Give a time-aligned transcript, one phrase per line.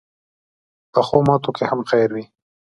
[0.93, 2.23] پخو ماتو کې هم خیر وي